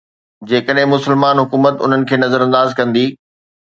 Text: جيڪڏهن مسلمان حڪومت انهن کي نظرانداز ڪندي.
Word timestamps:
جيڪڏهن 0.51 0.89
مسلمان 0.93 1.43
حڪومت 1.43 1.75
انهن 1.87 2.09
کي 2.09 2.23
نظرانداز 2.27 2.79
ڪندي. 2.83 3.09